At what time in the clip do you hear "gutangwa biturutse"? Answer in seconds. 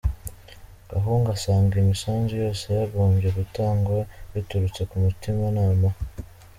3.37-4.81